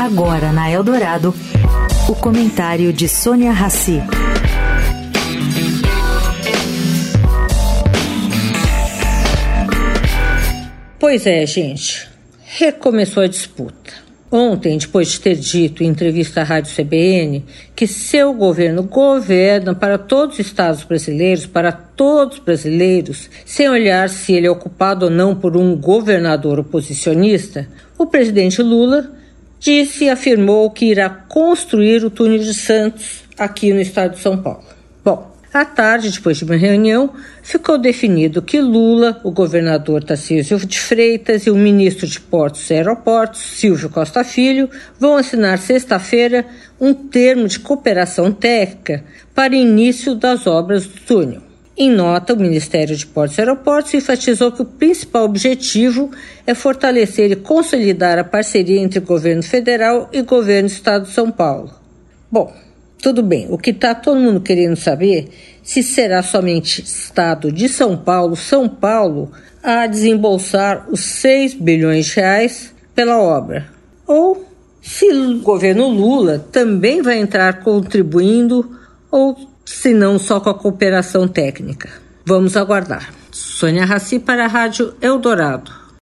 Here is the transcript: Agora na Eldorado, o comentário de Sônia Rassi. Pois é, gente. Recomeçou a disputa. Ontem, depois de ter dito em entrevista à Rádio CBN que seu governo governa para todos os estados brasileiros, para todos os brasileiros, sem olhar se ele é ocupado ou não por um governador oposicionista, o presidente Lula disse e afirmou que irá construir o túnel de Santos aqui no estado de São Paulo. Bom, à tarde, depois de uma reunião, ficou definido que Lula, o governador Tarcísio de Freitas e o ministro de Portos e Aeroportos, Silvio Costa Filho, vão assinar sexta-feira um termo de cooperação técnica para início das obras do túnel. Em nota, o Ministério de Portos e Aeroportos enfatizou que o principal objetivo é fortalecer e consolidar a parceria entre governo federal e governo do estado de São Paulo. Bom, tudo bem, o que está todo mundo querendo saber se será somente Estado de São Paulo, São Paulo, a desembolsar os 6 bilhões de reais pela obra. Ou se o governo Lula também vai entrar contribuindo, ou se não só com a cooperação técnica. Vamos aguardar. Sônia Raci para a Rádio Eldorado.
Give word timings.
Agora 0.00 0.52
na 0.52 0.70
Eldorado, 0.70 1.34
o 2.08 2.14
comentário 2.14 2.92
de 2.92 3.08
Sônia 3.08 3.52
Rassi. 3.52 4.02
Pois 10.98 11.26
é, 11.26 11.44
gente. 11.46 12.08
Recomeçou 12.44 13.22
a 13.22 13.26
disputa. 13.26 13.92
Ontem, 14.30 14.78
depois 14.78 15.08
de 15.08 15.20
ter 15.20 15.36
dito 15.36 15.84
em 15.84 15.88
entrevista 15.88 16.40
à 16.40 16.44
Rádio 16.44 16.74
CBN 16.74 17.44
que 17.76 17.86
seu 17.86 18.32
governo 18.32 18.82
governa 18.82 19.74
para 19.74 19.98
todos 19.98 20.38
os 20.38 20.46
estados 20.46 20.84
brasileiros, 20.84 21.44
para 21.44 21.70
todos 21.70 22.38
os 22.38 22.42
brasileiros, 22.42 23.28
sem 23.44 23.68
olhar 23.68 24.08
se 24.08 24.32
ele 24.32 24.46
é 24.46 24.50
ocupado 24.50 25.04
ou 25.04 25.10
não 25.10 25.34
por 25.34 25.56
um 25.56 25.76
governador 25.76 26.60
oposicionista, 26.60 27.68
o 27.98 28.06
presidente 28.06 28.62
Lula 28.62 29.21
disse 29.62 30.06
e 30.06 30.10
afirmou 30.10 30.68
que 30.70 30.86
irá 30.86 31.08
construir 31.08 32.04
o 32.04 32.10
túnel 32.10 32.40
de 32.40 32.52
Santos 32.52 33.22
aqui 33.38 33.72
no 33.72 33.80
estado 33.80 34.16
de 34.16 34.20
São 34.20 34.42
Paulo. 34.42 34.64
Bom, 35.04 35.30
à 35.54 35.64
tarde, 35.64 36.10
depois 36.10 36.36
de 36.36 36.44
uma 36.44 36.56
reunião, 36.56 37.10
ficou 37.42 37.78
definido 37.78 38.42
que 38.42 38.60
Lula, 38.60 39.20
o 39.22 39.30
governador 39.30 40.02
Tarcísio 40.02 40.58
de 40.66 40.80
Freitas 40.80 41.46
e 41.46 41.50
o 41.50 41.54
ministro 41.54 42.08
de 42.08 42.18
Portos 42.18 42.68
e 42.70 42.74
Aeroportos, 42.74 43.40
Silvio 43.40 43.88
Costa 43.88 44.24
Filho, 44.24 44.68
vão 44.98 45.16
assinar 45.16 45.58
sexta-feira 45.58 46.44
um 46.80 46.92
termo 46.92 47.46
de 47.46 47.60
cooperação 47.60 48.32
técnica 48.32 49.04
para 49.32 49.54
início 49.54 50.16
das 50.16 50.46
obras 50.46 50.86
do 50.86 51.00
túnel. 51.02 51.51
Em 51.82 51.90
nota, 51.90 52.32
o 52.32 52.36
Ministério 52.36 52.94
de 52.94 53.04
Portos 53.04 53.36
e 53.36 53.40
Aeroportos 53.40 53.92
enfatizou 53.92 54.52
que 54.52 54.62
o 54.62 54.64
principal 54.64 55.24
objetivo 55.24 56.12
é 56.46 56.54
fortalecer 56.54 57.32
e 57.32 57.34
consolidar 57.34 58.20
a 58.20 58.22
parceria 58.22 58.80
entre 58.80 59.00
governo 59.00 59.42
federal 59.42 60.08
e 60.12 60.22
governo 60.22 60.68
do 60.68 60.72
estado 60.72 61.06
de 61.06 61.10
São 61.10 61.28
Paulo. 61.28 61.72
Bom, 62.30 62.54
tudo 63.02 63.20
bem, 63.20 63.48
o 63.50 63.58
que 63.58 63.70
está 63.70 63.96
todo 63.96 64.20
mundo 64.20 64.40
querendo 64.40 64.76
saber 64.76 65.30
se 65.60 65.82
será 65.82 66.22
somente 66.22 66.82
Estado 66.82 67.50
de 67.50 67.68
São 67.68 67.96
Paulo, 67.96 68.36
São 68.36 68.68
Paulo, 68.68 69.32
a 69.60 69.84
desembolsar 69.88 70.86
os 70.88 71.00
6 71.00 71.54
bilhões 71.54 72.06
de 72.06 72.14
reais 72.14 72.72
pela 72.94 73.20
obra. 73.20 73.66
Ou 74.06 74.46
se 74.80 75.10
o 75.10 75.40
governo 75.40 75.88
Lula 75.88 76.38
também 76.52 77.02
vai 77.02 77.18
entrar 77.18 77.64
contribuindo, 77.64 78.70
ou 79.10 79.51
se 79.64 79.92
não 79.92 80.18
só 80.18 80.40
com 80.40 80.50
a 80.50 80.54
cooperação 80.54 81.26
técnica. 81.26 81.90
Vamos 82.24 82.56
aguardar. 82.56 83.12
Sônia 83.30 83.84
Raci 83.84 84.18
para 84.18 84.44
a 84.44 84.48
Rádio 84.48 84.94
Eldorado. 85.00 85.81